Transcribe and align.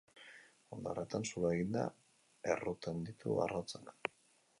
Hondarretan 0.75 1.25
zuloa 1.31 1.51
eginda 1.57 1.83
erruten 2.53 3.05
ditu 3.11 3.37
arrautzak. 3.45 4.11